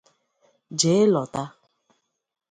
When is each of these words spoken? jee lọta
jee 0.79 1.05
lọta 1.13 1.43